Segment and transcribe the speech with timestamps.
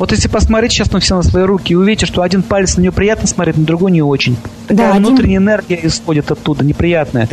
[0.00, 2.90] Вот если посмотреть сейчас на все на свои руки, увидите, что один палец на нее
[2.90, 4.34] приятно смотреть, на другой не очень.
[4.66, 7.28] Такая один- внутренняя энергия исходит оттуда, неприятная.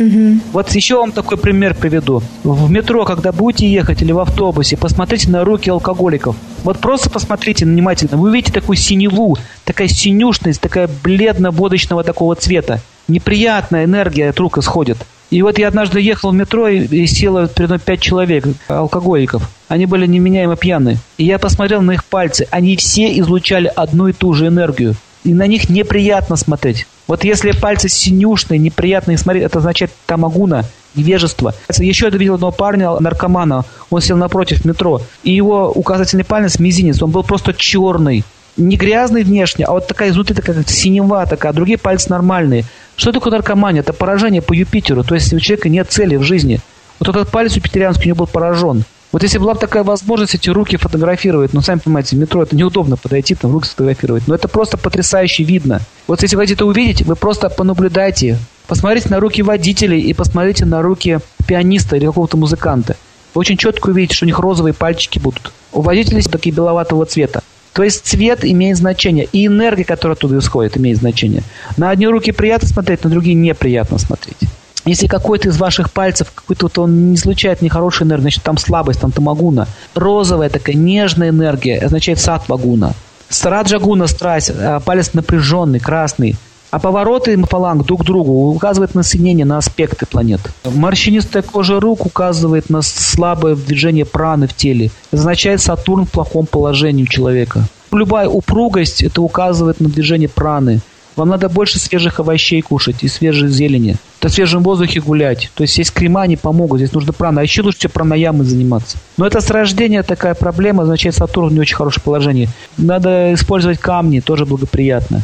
[0.52, 2.22] Вот еще вам такой пример приведу.
[2.44, 6.36] В метро, когда будете ехать или в автобусе, посмотрите на руки алкоголиков.
[6.62, 8.18] Вот просто посмотрите внимательно.
[8.18, 12.80] Вы увидите такую синеву, такая синюшность, такая бледно-водочного такого цвета.
[13.08, 14.98] Неприятная энергия от рук исходит.
[15.30, 19.48] И вот я однажды ехал в метро и, и село передо мной пять человек, алкоголиков.
[19.68, 20.98] Они были неменяемо пьяны.
[21.18, 22.46] И я посмотрел на их пальцы.
[22.50, 24.94] Они все излучали одну и ту же энергию.
[25.24, 26.86] И на них неприятно смотреть.
[27.06, 31.54] Вот если пальцы синюшные, неприятно их смотреть, это означает тамагуна, невежество.
[31.78, 37.02] Еще я видел одного парня, наркомана, он сел напротив метро, и его указательный палец, мизинец,
[37.02, 38.24] он был просто черный.
[38.58, 42.64] Не грязный внешне, а вот такая изнутри такая синева такая, а другие пальцы нормальные.
[42.96, 43.80] Что такое наркомания?
[43.80, 46.60] Это поражение по Юпитеру, то есть у человека нет цели в жизни.
[46.98, 48.84] Вот этот палец юпитерианский у него был поражен.
[49.12, 52.56] Вот если была бы такая возможность эти руки фотографировать, ну, сами понимаете, в метро это
[52.56, 55.80] неудобно подойти, там руки сфотографировать, но это просто потрясающе видно.
[56.08, 60.66] Вот если вы хотите это увидеть, вы просто понаблюдайте, посмотрите на руки водителей и посмотрите
[60.66, 62.96] на руки пианиста или какого-то музыканта.
[63.34, 65.52] Вы очень четко увидите, что у них розовые пальчики будут.
[65.72, 67.42] У водителей такие беловатого цвета.
[67.78, 71.44] То есть цвет имеет значение, и энергия, которая оттуда исходит, имеет значение.
[71.76, 74.36] На одни руки приятно смотреть, на другие неприятно смотреть.
[74.84, 79.00] Если какой-то из ваших пальцев, какой-то вот он не излучает нехорошую энергию, значит там слабость,
[79.00, 79.68] там тамагуна.
[79.94, 82.94] Розовая такая нежная энергия означает сатвагуна.
[83.28, 86.34] Сараджагуна, страсть, а палец напряженный, красный.
[86.70, 90.40] А повороты фаланг друг к другу указывают на соединение, на аспекты планет.
[90.64, 94.90] Морщинистая кожа рук указывает на слабое движение праны в теле.
[95.10, 97.66] Это означает Сатурн в плохом положении у человека.
[97.90, 100.80] Любая упругость это указывает на движение праны.
[101.18, 103.96] Вам надо больше свежих овощей кушать и свежей зелени.
[104.22, 105.50] На свежем воздухе гулять.
[105.54, 107.40] То есть есть крема не помогут, здесь нужно прана.
[107.40, 108.98] А еще лучше пранаямой заниматься.
[109.16, 112.48] Но это с рождения такая проблема, означает Сатурн в не очень хорошее положение.
[112.76, 115.16] Надо использовать камни, тоже благоприятно.